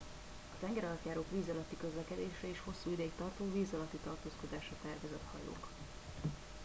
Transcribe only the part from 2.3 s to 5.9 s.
és hosszú ideig tartó víz alatti tartózkodásra tervezett hajók